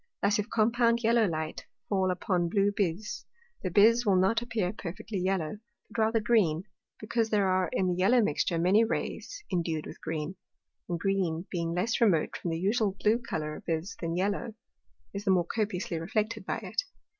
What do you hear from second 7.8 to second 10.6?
the yellow mixture many Rays indued with green,